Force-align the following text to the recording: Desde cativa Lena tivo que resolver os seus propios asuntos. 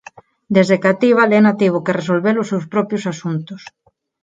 Desde 0.55 0.77
cativa 0.85 1.29
Lena 1.31 1.51
tivo 1.61 1.83
que 1.85 1.97
resolver 1.99 2.35
os 2.41 2.49
seus 2.51 2.65
propios 2.73 3.03
asuntos. 3.13 3.61